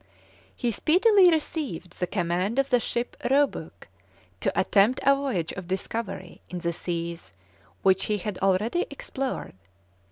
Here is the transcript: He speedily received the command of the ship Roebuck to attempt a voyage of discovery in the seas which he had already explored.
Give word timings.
He 0.55 0.71
speedily 0.71 1.29
received 1.29 1.99
the 1.99 2.07
command 2.07 2.57
of 2.57 2.71
the 2.71 2.79
ship 2.79 3.15
Roebuck 3.29 3.87
to 4.39 4.59
attempt 4.59 4.99
a 5.03 5.15
voyage 5.15 5.51
of 5.51 5.67
discovery 5.67 6.41
in 6.49 6.57
the 6.57 6.73
seas 6.73 7.33
which 7.83 8.05
he 8.05 8.17
had 8.17 8.39
already 8.39 8.87
explored. 8.89 9.53